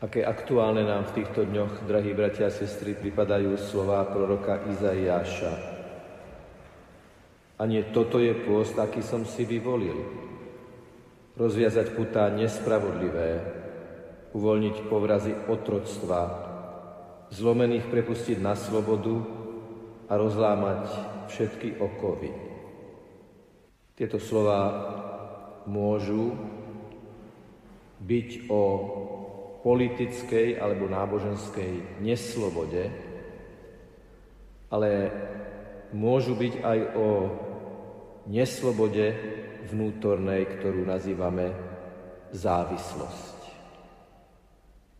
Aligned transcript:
Aké 0.00 0.24
aktuálne 0.24 0.80
nám 0.80 1.12
v 1.12 1.20
týchto 1.20 1.44
dňoch, 1.44 1.84
drahí 1.84 2.16
bratia 2.16 2.48
a 2.48 2.56
sestry, 2.56 2.96
pripadajú 2.96 3.60
slová 3.60 4.00
proroka 4.08 4.64
Izaiáša. 4.72 5.52
A 7.60 7.62
nie 7.68 7.84
toto 7.92 8.16
je 8.16 8.32
pôst, 8.32 8.72
aký 8.80 9.04
som 9.04 9.28
si 9.28 9.44
vyvolil. 9.44 10.00
Rozviazať 11.36 11.92
putá 11.92 12.32
nespravodlivé, 12.32 13.44
uvoľniť 14.32 14.88
povrazy 14.88 15.36
otroctva, 15.52 16.48
zlomených 17.28 17.84
prepustiť 17.92 18.40
na 18.40 18.56
slobodu 18.56 19.20
a 20.08 20.16
rozlámať 20.16 20.82
všetky 21.28 21.76
okovy. 21.76 22.32
Tieto 24.00 24.16
slova 24.16 24.60
môžu 25.68 26.32
byť 28.00 28.48
o 28.48 28.62
politickej 29.60 30.56
alebo 30.56 30.88
náboženskej 30.88 32.00
neslobode, 32.00 32.88
ale 34.72 34.90
môžu 35.92 36.32
byť 36.38 36.54
aj 36.64 36.78
o 36.96 37.08
neslobode 38.30 39.06
vnútornej, 39.68 40.48
ktorú 40.48 40.86
nazývame 40.86 41.52
závislosť. 42.32 43.38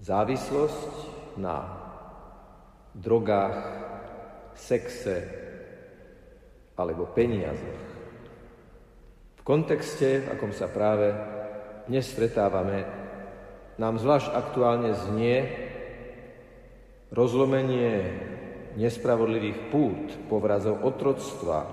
Závislosť 0.00 0.92
na 1.38 1.56
drogách, 2.96 3.58
sexe 4.56 5.24
alebo 6.74 7.08
peniazoch. 7.12 7.84
V 9.40 9.42
kontexte, 9.44 10.24
v 10.24 10.26
akom 10.36 10.52
sa 10.52 10.68
práve 10.68 11.12
dnes 11.88 12.04
stretávame, 12.08 12.99
nám 13.80 13.96
zvlášť 13.96 14.36
aktuálne 14.36 14.92
znie 14.92 15.48
rozlomenie 17.16 18.12
nespravodlivých 18.76 19.72
pút, 19.72 20.28
povrazov 20.28 20.84
otroctva, 20.84 21.64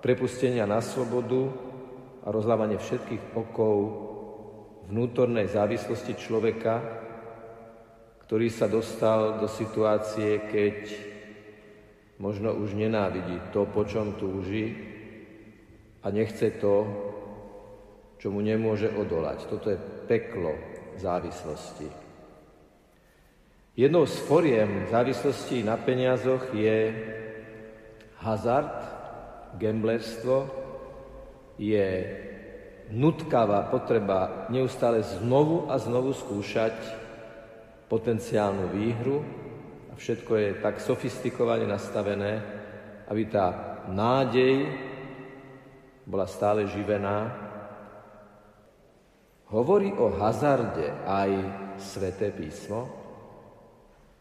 prepustenia 0.00 0.64
na 0.64 0.80
slobodu 0.80 1.52
a 2.24 2.32
rozlávanie 2.32 2.80
všetkých 2.80 3.36
okov 3.36 3.76
vnútornej 4.88 5.52
závislosti 5.52 6.16
človeka, 6.16 6.80
ktorý 8.24 8.48
sa 8.48 8.66
dostal 8.66 9.36
do 9.36 9.46
situácie, 9.46 10.40
keď 10.48 10.76
možno 12.16 12.56
už 12.56 12.72
nenávidí 12.72 13.52
to, 13.52 13.68
po 13.68 13.84
čom 13.84 14.16
túži 14.16 14.72
a 16.00 16.08
nechce 16.08 16.48
to, 16.56 16.88
čo 18.16 18.32
mu 18.32 18.40
nemôže 18.40 18.88
odolať. 18.88 19.46
Toto 19.52 19.68
je 19.68 19.78
peklo, 20.08 20.75
závislosti. 21.00 21.88
Jednou 23.76 24.06
z 24.06 24.16
foriem 24.24 24.88
závislosti 24.90 25.60
na 25.62 25.76
peniazoch 25.76 26.48
je 26.56 26.96
hazard, 28.24 28.72
gamblerstvo, 29.60 30.48
je 31.60 31.84
nutkavá 32.92 33.68
potreba 33.68 34.48
neustále 34.48 35.02
znovu 35.02 35.68
a 35.68 35.76
znovu 35.76 36.12
skúšať 36.12 36.72
potenciálnu 37.88 38.72
výhru 38.72 39.24
a 39.92 39.96
všetko 39.96 40.32
je 40.36 40.48
tak 40.64 40.80
sofistikovane 40.80 41.68
nastavené, 41.68 42.42
aby 43.08 43.22
tá 43.28 43.46
nádej 43.88 44.66
bola 46.06 46.26
stále 46.26 46.66
živená 46.70 47.45
Hovorí 49.46 49.94
o 49.94 50.10
hazarde 50.10 50.90
aj 51.06 51.30
Sveté 51.78 52.34
písmo? 52.34 52.90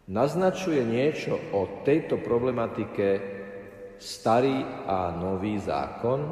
Naznačuje 0.06 0.86
niečo 0.86 1.34
o 1.50 1.82
tejto 1.82 2.22
problematike 2.22 3.08
starý 3.98 4.62
a 4.86 5.10
nový 5.18 5.58
zákon? 5.58 6.30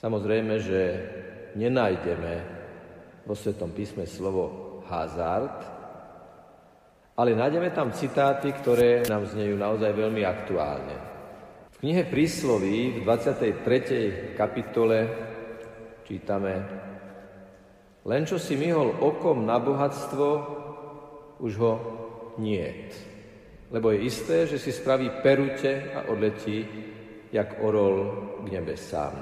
Samozrejme, 0.00 0.54
že 0.64 0.80
nenájdeme 1.60 2.32
vo 3.28 3.36
Svetom 3.36 3.76
písme 3.76 4.08
slovo 4.08 4.80
hazard, 4.88 5.60
ale 7.20 7.36
nájdeme 7.36 7.68
tam 7.76 7.92
citáty, 7.92 8.48
ktoré 8.64 9.04
nám 9.04 9.28
znejú 9.28 9.60
naozaj 9.60 9.92
veľmi 9.92 10.24
aktuálne. 10.24 10.96
V 11.68 11.76
knihe 11.84 12.08
Prísloví 12.08 12.96
v 12.96 12.98
23. 13.04 14.32
kapitole 14.32 14.98
čítame 16.08 16.52
len 18.04 18.22
čo 18.28 18.36
si 18.36 18.54
myhol 18.56 19.00
okom 19.00 19.48
na 19.48 19.56
bohatstvo, 19.56 20.28
už 21.40 21.52
ho 21.60 21.74
niet. 22.38 22.92
Lebo 23.72 23.90
je 23.90 24.06
isté, 24.06 24.46
že 24.46 24.60
si 24.60 24.70
spraví 24.70 25.24
perute 25.24 25.90
a 25.96 26.06
odletí, 26.06 26.62
jak 27.32 27.58
orol 27.64 28.30
k 28.46 28.54
nebesám. 28.54 29.14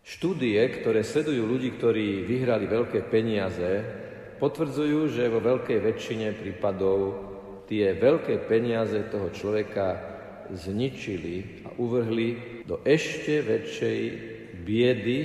Štúdie, 0.00 0.60
ktoré 0.80 1.04
sledujú 1.04 1.44
ľudí, 1.44 1.76
ktorí 1.76 2.24
vyhrali 2.24 2.64
veľké 2.64 3.08
peniaze, 3.12 3.84
potvrdzujú, 4.40 5.12
že 5.12 5.28
vo 5.28 5.40
veľkej 5.44 5.78
väčšine 5.84 6.28
prípadov 6.32 6.98
tie 7.68 7.92
veľké 7.96 8.44
peniaze 8.48 8.96
toho 9.08 9.28
človeka 9.32 10.00
zničili 10.52 11.64
a 11.64 11.68
uvrhli 11.80 12.62
do 12.68 12.80
ešte 12.84 13.40
väčšej 13.40 14.00
biedy 14.64 15.18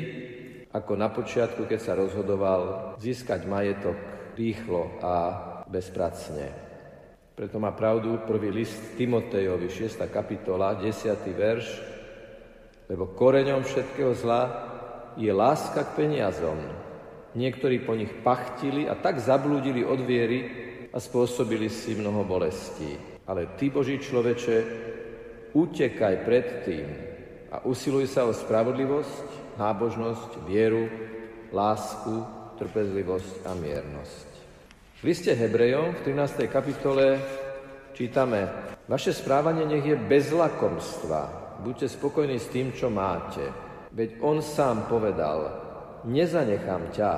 ako 0.70 0.94
na 0.94 1.10
počiatku, 1.10 1.66
keď 1.66 1.80
sa 1.82 1.98
rozhodoval 1.98 2.94
získať 3.02 3.50
majetok 3.50 3.98
rýchlo 4.38 5.02
a 5.02 5.14
bezpracne. 5.66 6.54
Preto 7.34 7.58
má 7.58 7.72
pravdu 7.72 8.22
prvý 8.28 8.52
list 8.52 9.00
Timotejovi, 9.00 9.72
6. 9.72 10.00
kapitola, 10.12 10.78
10. 10.78 11.16
verš, 11.34 11.68
lebo 12.92 13.16
koreňom 13.16 13.64
všetkého 13.64 14.14
zla 14.14 14.42
je 15.18 15.32
láska 15.32 15.88
k 15.90 16.06
peniazom. 16.06 16.60
Niektorí 17.34 17.86
po 17.86 17.94
nich 17.94 18.12
pachtili 18.22 18.90
a 18.90 18.98
tak 18.98 19.22
zablúdili 19.22 19.86
od 19.86 20.02
viery 20.04 20.40
a 20.90 20.98
spôsobili 20.98 21.70
si 21.70 21.94
mnoho 21.96 22.26
bolestí. 22.26 22.98
Ale 23.30 23.54
ty, 23.58 23.70
Boží 23.70 24.02
človeče, 24.02 24.58
utekaj 25.54 26.16
pred 26.26 26.48
tým 26.66 26.88
a 27.54 27.66
usiluj 27.66 28.10
sa 28.10 28.26
o 28.26 28.34
spravodlivosť, 28.34 29.49
nábožnosť, 29.60 30.48
vieru, 30.48 30.88
lásku, 31.52 32.24
trpezlivosť 32.56 33.44
a 33.44 33.52
miernosť. 33.60 34.30
V 35.00 35.02
liste 35.04 35.36
Hebrejom 35.36 36.00
v 36.00 36.16
13. 36.16 36.48
kapitole 36.48 37.20
čítame 37.92 38.48
Vaše 38.88 39.12
správanie 39.12 39.68
nech 39.68 39.84
je 39.84 40.00
bez 40.00 40.32
lakomstva. 40.32 41.52
Buďte 41.60 41.92
spokojní 41.92 42.40
s 42.40 42.48
tým, 42.48 42.72
čo 42.72 42.88
máte. 42.88 43.44
Veď 43.92 44.24
on 44.24 44.40
sám 44.40 44.88
povedal, 44.88 45.52
nezanechám 46.08 46.96
ťa, 46.96 47.12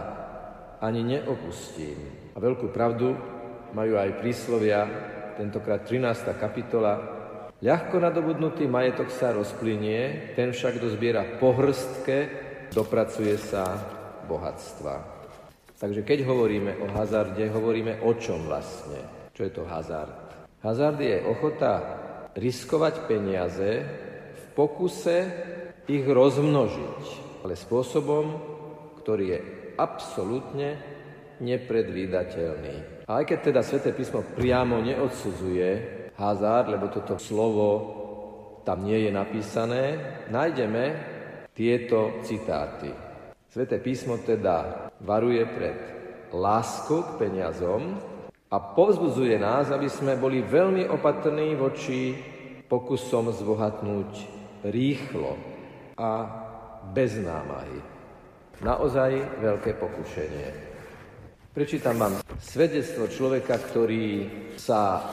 ani 0.82 1.06
neopustím. 1.06 2.00
A 2.34 2.42
veľkú 2.42 2.74
pravdu 2.74 3.14
majú 3.72 4.02
aj 4.02 4.18
príslovia, 4.18 4.90
tentokrát 5.38 5.86
13. 5.86 6.34
kapitola, 6.42 7.21
Ľahko 7.62 8.02
nadobudnutý 8.02 8.66
majetok 8.66 9.14
sa 9.14 9.38
rozplynie, 9.38 10.34
ten 10.34 10.50
však, 10.50 10.82
kto 10.82 10.98
zbiera 10.98 11.38
pohrstke, 11.38 12.26
dopracuje 12.74 13.38
sa 13.38 13.78
bohatstva. 14.26 15.22
Takže 15.78 16.02
keď 16.02 16.26
hovoríme 16.26 16.82
o 16.82 16.90
hazarde, 16.90 17.46
hovoríme 17.54 18.02
o 18.02 18.18
čom 18.18 18.50
vlastne? 18.50 19.30
Čo 19.38 19.46
je 19.46 19.52
to 19.54 19.70
hazard? 19.70 20.10
Hazard 20.66 21.06
je 21.06 21.22
ochota 21.22 21.74
riskovať 22.34 23.06
peniaze 23.06 23.86
v 24.34 24.44
pokuse 24.58 25.30
ich 25.86 26.02
rozmnožiť, 26.02 27.02
ale 27.46 27.54
spôsobom, 27.54 28.26
ktorý 29.06 29.38
je 29.38 29.40
absolútne 29.78 30.82
nepredvídateľný. 31.46 33.06
A 33.06 33.22
aj 33.22 33.26
keď 33.30 33.54
teda 33.54 33.62
Sveté 33.62 33.94
písmo 33.94 34.26
priamo 34.26 34.82
neodsudzuje 34.82 36.01
hazard, 36.22 36.70
lebo 36.70 36.94
toto 36.94 37.18
slovo 37.18 37.98
tam 38.62 38.86
nie 38.86 39.10
je 39.10 39.12
napísané, 39.12 39.84
nájdeme 40.30 40.84
tieto 41.58 42.22
citáty. 42.22 42.94
Sveté 43.50 43.82
písmo 43.82 44.22
teda 44.22 44.88
varuje 45.02 45.44
pred 45.50 45.78
láskou 46.32 47.04
k 47.04 47.28
peniazom 47.28 47.98
a 48.48 48.58
povzbudzuje 48.62 49.36
nás, 49.42 49.74
aby 49.74 49.90
sme 49.90 50.16
boli 50.16 50.46
veľmi 50.46 50.88
opatrní 50.88 51.58
voči 51.58 52.16
pokusom 52.70 53.34
zbohatnúť 53.36 54.12
rýchlo 54.70 55.36
a 56.00 56.12
bez 56.96 57.20
námahy. 57.20 57.82
Naozaj 58.62 59.42
veľké 59.42 59.76
pokušenie. 59.76 60.48
Prečítam 61.52 62.00
vám 62.00 62.24
svedectvo 62.40 63.12
človeka, 63.12 63.60
ktorý 63.60 64.32
sa 64.56 65.04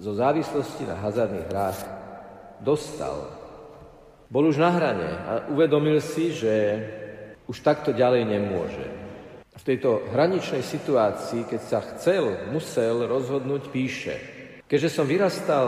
zo 0.00 0.16
závislosti 0.16 0.88
na 0.88 0.96
hazardných 0.96 1.46
hrách 1.52 1.78
dostal. 2.64 3.28
Bol 4.32 4.48
už 4.48 4.56
na 4.56 4.72
hrane 4.72 5.10
a 5.28 5.32
uvedomil 5.52 6.00
si, 6.00 6.32
že 6.32 6.54
už 7.44 7.60
takto 7.60 7.92
ďalej 7.92 8.24
nemôže. 8.24 8.86
V 9.60 9.62
tejto 9.66 10.08
hraničnej 10.08 10.64
situácii, 10.64 11.44
keď 11.44 11.60
sa 11.60 11.84
chcel, 11.84 12.48
musel 12.48 13.04
rozhodnúť, 13.04 13.68
píše. 13.68 14.16
Keďže 14.64 14.88
som 14.88 15.04
vyrastal 15.04 15.66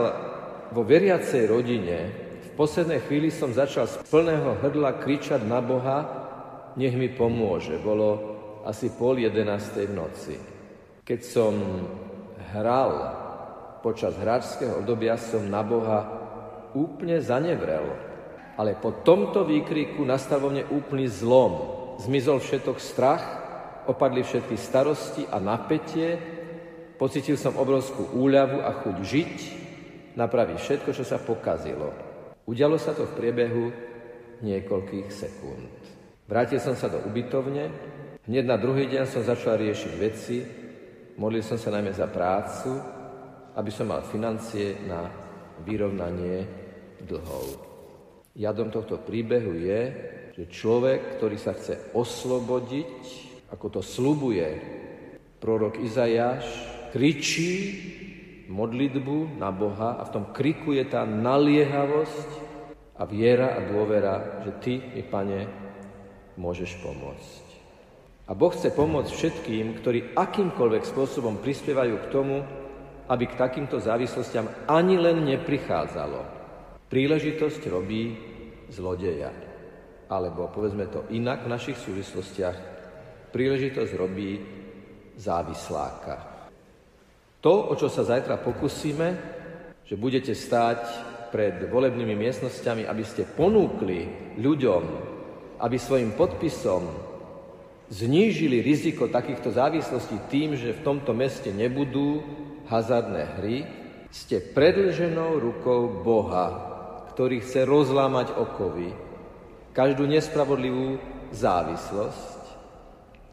vo 0.73 0.81
veriacej 0.81 1.43
rodine, 1.45 1.97
v 2.41 2.49
poslednej 2.57 3.05
chvíli 3.05 3.29
som 3.29 3.53
začal 3.53 3.85
z 3.85 4.01
plného 4.09 4.65
hrdla 4.65 4.97
kričať 4.97 5.45
na 5.45 5.61
Boha, 5.61 5.99
nech 6.73 6.97
mi 6.97 7.11
pomôže. 7.11 7.77
Bolo 7.77 8.33
asi 8.65 8.89
pol 8.89 9.21
jedenástej 9.21 9.91
v 9.91 9.93
noci. 9.93 10.35
Keď 11.03 11.19
som 11.21 11.53
hral 12.55 13.22
počas 13.83 14.15
hráčského 14.15 14.79
obdobia, 14.79 15.19
som 15.19 15.43
na 15.43 15.59
Boha 15.59 16.07
úplne 16.71 17.19
zanevrel. 17.19 17.83
Ale 18.55 18.79
po 18.79 19.03
tomto 19.03 19.43
výkriku 19.43 20.07
nastal 20.07 20.39
vo 20.39 20.49
mne 20.49 20.63
úplný 20.71 21.11
zlom. 21.11 21.53
Zmizol 21.99 22.39
všetok 22.39 22.77
strach, 22.79 23.23
opadli 23.85 24.23
všetky 24.23 24.55
starosti 24.55 25.27
a 25.27 25.37
napätie, 25.43 26.15
pocitil 26.95 27.35
som 27.35 27.59
obrovskú 27.59 28.15
úľavu 28.15 28.63
a 28.63 28.71
chuť 28.71 28.97
žiť, 29.03 29.35
napraviť 30.15 30.57
všetko, 30.57 30.89
čo 30.95 31.03
sa 31.03 31.19
pokazilo. 31.19 31.91
Udialo 32.47 32.79
sa 32.79 32.95
to 32.95 33.03
v 33.09 33.17
priebehu 33.19 33.65
niekoľkých 34.45 35.07
sekúnd. 35.11 35.73
Vrátil 36.29 36.63
som 36.63 36.77
sa 36.77 36.87
do 36.87 37.03
ubytovne, 37.03 37.67
hneď 38.29 38.45
na 38.47 38.55
druhý 38.55 38.87
deň 38.87 39.03
som 39.09 39.27
začal 39.27 39.59
riešiť 39.59 39.93
veci, 39.99 40.37
modlil 41.19 41.43
som 41.43 41.59
sa 41.59 41.73
najmä 41.73 41.91
za 41.91 42.07
prácu, 42.07 42.92
aby 43.53 43.71
som 43.71 43.89
mal 43.89 44.01
financie 44.01 44.81
na 44.89 45.09
vyrovnanie 45.61 46.45
dlhov. 47.05 47.45
Jadom 48.33 48.73
tohto 48.73 48.97
príbehu 48.97 49.53
je, 49.61 49.81
že 50.33 50.49
človek, 50.49 51.21
ktorý 51.21 51.37
sa 51.37 51.53
chce 51.53 51.93
oslobodiť, 51.93 53.01
ako 53.53 53.79
to 53.79 53.81
slubuje 53.85 54.49
prorok 55.37 55.77
Izajáš, 55.77 56.45
kričí 56.89 57.53
modlitbu 58.49 59.37
na 59.37 59.53
Boha 59.53 60.01
a 60.01 60.07
v 60.09 60.13
tom 60.13 60.25
kriku 60.33 60.73
je 60.73 60.85
tá 60.89 61.05
naliehavosť 61.05 62.29
a 62.97 63.03
viera 63.05 63.57
a 63.57 63.59
dôvera, 63.61 64.41
že 64.45 64.51
Ty 64.61 64.73
mi, 64.97 65.03
Pane, 65.05 65.41
môžeš 66.37 66.81
pomôcť. 66.81 67.43
A 68.23 68.31
Boh 68.31 68.49
chce 68.55 68.71
pomôcť 68.71 69.11
všetkým, 69.11 69.83
ktorí 69.83 70.15
akýmkoľvek 70.15 70.83
spôsobom 70.87 71.43
prispievajú 71.43 71.95
k 72.01 72.09
tomu, 72.13 72.41
aby 73.09 73.25
k 73.27 73.39
takýmto 73.39 73.79
závislostiam 73.79 74.47
ani 74.67 74.95
len 74.95 75.27
neprichádzalo. 75.27 76.19
Príležitosť 76.87 77.61
robí 77.67 78.15
zlodeja. 78.71 79.31
Alebo 80.07 80.47
povedzme 80.53 80.87
to 80.87 81.09
inak 81.11 81.43
v 81.43 81.51
našich 81.51 81.77
súvislostiach, 81.79 82.57
príležitosť 83.33 83.91
robí 83.97 84.39
závisláka. 85.17 86.47
To, 87.43 87.53
o 87.69 87.73
čo 87.75 87.91
sa 87.91 88.07
zajtra 88.07 88.39
pokúsime, 88.39 89.19
že 89.83 89.99
budete 89.99 90.31
stáť 90.31 91.11
pred 91.33 91.65
volebnými 91.67 92.15
miestnosťami, 92.15 92.87
aby 92.87 93.03
ste 93.03 93.27
ponúkli 93.27 94.31
ľuďom, 94.39 94.83
aby 95.59 95.77
svojim 95.81 96.13
podpisom 96.13 96.87
znížili 97.89 98.63
riziko 98.63 99.09
takýchto 99.09 99.51
závislostí 99.51 100.29
tým, 100.31 100.55
že 100.55 100.77
v 100.77 100.83
tomto 100.85 101.11
meste 101.11 101.51
nebudú 101.51 102.21
hazardné 102.67 103.23
hry, 103.39 103.57
ste 104.13 104.37
predlženou 104.39 105.41
rukou 105.41 106.05
Boha, 106.05 106.47
ktorý 107.13 107.41
chce 107.41 107.65
rozlámať 107.65 108.37
okovy, 108.37 108.93
každú 109.73 110.05
nespravodlivú 110.05 111.01
závislosť, 111.33 112.41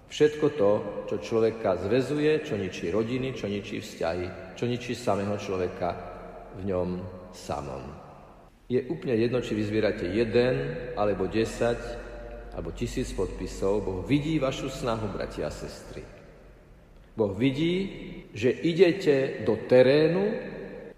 všetko 0.08 0.46
to, 0.56 0.70
čo 1.06 1.16
človeka 1.20 1.76
zvezuje, 1.84 2.42
čo 2.42 2.56
ničí 2.56 2.88
rodiny, 2.88 3.36
čo 3.36 3.46
ničí 3.46 3.78
vzťahy, 3.80 4.56
čo 4.56 4.64
ničí 4.64 4.96
samého 4.96 5.36
človeka 5.36 5.96
v 6.60 6.72
ňom 6.72 6.88
samom. 7.36 7.84
Je 8.70 8.80
úplne 8.86 9.18
jedno, 9.18 9.42
či 9.42 9.52
vyzbierate 9.52 10.06
jeden, 10.08 10.54
alebo 10.94 11.26
desať, 11.26 11.78
alebo 12.54 12.70
tisíc 12.70 13.10
podpisov. 13.14 13.82
Boh 13.82 14.00
vidí 14.06 14.38
vašu 14.38 14.70
snahu, 14.70 15.10
bratia 15.10 15.50
a 15.50 15.54
sestry. 15.54 16.02
Boh 17.14 17.34
vidí, 17.34 18.19
že 18.34 18.50
idete 18.50 19.42
do 19.42 19.56
terénu, 19.56 20.24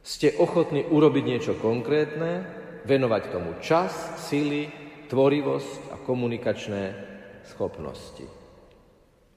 ste 0.03 0.35
ochotní 0.35 0.83
urobiť 0.85 1.25
niečo 1.25 1.55
konkrétne, 1.57 2.45
venovať 2.83 3.23
tomu 3.31 3.55
čas, 3.63 3.95
sily, 4.19 4.69
tvorivosť 5.07 5.95
a 5.95 5.97
komunikačné 6.03 6.83
schopnosti. 7.47 8.27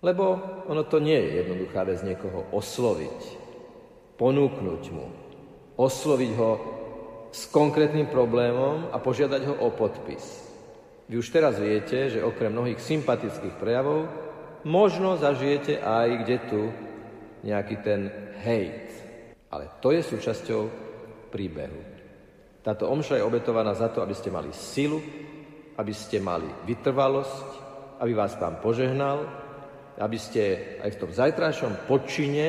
Lebo 0.01 0.25
ono 0.69 0.83
to 0.85 1.01
nie 1.01 1.17
je 1.17 1.45
jednoduchá 1.45 1.85
vec 1.85 2.01
niekoho 2.01 2.49
osloviť, 2.53 3.19
ponúknuť 4.17 4.83
mu, 4.93 5.07
osloviť 5.77 6.31
ho 6.37 6.51
s 7.35 7.51
konkrétnym 7.51 8.07
problémom 8.07 8.89
a 8.93 8.97
požiadať 9.01 9.41
ho 9.49 9.55
o 9.65 9.69
podpis. 9.73 10.45
Vy 11.05 11.21
už 11.21 11.27
teraz 11.29 11.61
viete, 11.61 12.09
že 12.09 12.23
okrem 12.23 12.49
mnohých 12.49 12.81
sympatických 12.81 13.59
prejavov 13.61 14.09
možno 14.65 15.21
zažijete 15.21 15.77
aj 15.77 16.07
kde 16.25 16.37
tu 16.49 16.61
nejaký 17.45 17.75
ten 17.85 18.09
hejt. 18.41 18.89
Ale 19.53 19.77
to 19.79 19.93
je 19.93 20.01
súčasťou 20.01 20.61
príbehu. 21.29 21.81
Táto 22.65 22.89
omša 22.89 23.21
je 23.21 23.27
obetovaná 23.27 23.77
za 23.77 23.93
to, 23.93 24.01
aby 24.01 24.17
ste 24.17 24.33
mali 24.33 24.49
silu, 24.49 24.97
aby 25.77 25.93
ste 25.93 26.17
mali 26.17 26.49
vytrvalosť, 26.65 27.47
aby 28.01 28.11
vás 28.17 28.33
Pán 28.35 28.57
požehnal, 28.57 29.21
aby 30.01 30.17
ste 30.17 30.41
aj 30.81 30.89
v 30.97 30.99
tom 31.05 31.11
zajtrajšom 31.13 31.85
počine 31.85 32.47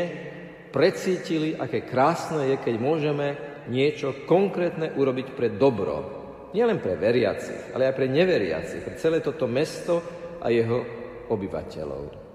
precítili, 0.73 1.55
aké 1.55 1.85
krásne 1.85 2.49
je, 2.49 2.57
keď 2.59 2.75
môžeme 2.81 3.27
niečo 3.69 4.25
konkrétne 4.25 4.97
urobiť 4.97 5.37
pre 5.37 5.53
dobro. 5.55 6.17
Nielen 6.57 6.81
pre 6.81 6.97
veriacich, 6.97 7.77
ale 7.77 7.93
aj 7.93 7.95
pre 7.95 8.09
neveriacich, 8.09 8.83
pre 8.83 8.97
celé 8.97 9.21
toto 9.21 9.45
mesto 9.45 10.01
a 10.41 10.49
jeho 10.49 10.81
obyvateľov. 11.29 12.26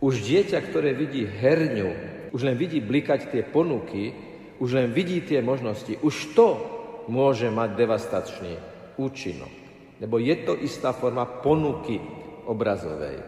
Už 0.00 0.24
dieťa, 0.24 0.58
ktoré 0.64 0.96
vidí 0.96 1.28
herňu, 1.28 1.92
už 2.32 2.40
len 2.48 2.56
vidí 2.56 2.80
blikať 2.80 3.28
tie 3.28 3.42
ponuky, 3.44 4.16
už 4.56 4.76
len 4.76 4.88
vidí 4.96 5.20
tie 5.20 5.44
možnosti, 5.44 6.00
už 6.00 6.32
to 6.32 6.48
môže 7.12 7.52
mať 7.52 7.76
devastačný 7.76 8.52
účinok. 8.96 9.52
Lebo 10.00 10.16
je 10.16 10.36
to 10.44 10.56
istá 10.56 10.96
forma 10.96 11.28
ponuky 11.44 12.00
obrazovej. 12.48 13.20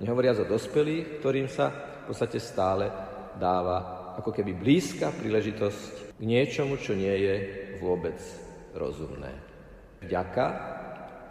Nehovoriac 0.00 0.44
o 0.44 0.50
dospelých, 0.50 1.20
ktorým 1.20 1.48
sa 1.48 1.72
v 2.04 2.12
podstate 2.12 2.36
stále 2.40 2.88
dáva 3.36 4.12
ako 4.20 4.32
keby 4.32 4.52
blízka 4.56 5.12
príležitosť 5.16 6.20
k 6.20 6.22
niečomu, 6.24 6.76
čo 6.76 6.92
nie 6.92 7.12
je 7.12 7.34
vôbec 7.80 8.16
rozumné. 8.76 9.32
Ďaka 10.04 10.46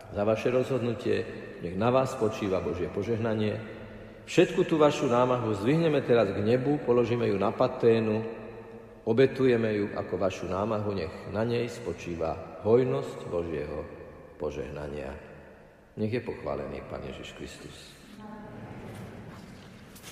za 0.09 0.23
vaše 0.25 0.49
rozhodnutie, 0.49 1.25
nech 1.61 1.77
na 1.77 1.93
vás 1.93 2.17
počíva 2.17 2.61
Božie 2.61 2.89
požehnanie. 2.89 3.78
Všetku 4.29 4.61
tú 4.69 4.77
vašu 4.77 5.09
námahu 5.09 5.57
zdvihneme 5.57 6.05
teraz 6.05 6.29
k 6.29 6.37
nebu, 6.45 6.77
položíme 6.85 7.25
ju 7.25 7.37
na 7.41 7.49
paténu, 7.49 8.39
Obetujeme 9.09 9.73
ju 9.73 9.85
ako 9.97 10.21
vašu 10.21 10.45
námahu, 10.45 10.93
nech 10.93 11.13
na 11.33 11.41
nej 11.41 11.65
spočíva 11.65 12.61
hojnosť 12.61 13.25
Božieho 13.25 13.81
požehnania. 14.37 15.09
Nech 15.97 16.13
je 16.13 16.21
pochválený 16.21 16.85
Pán 16.85 17.01
Ježiš 17.09 17.33
Kristus. 17.33 17.98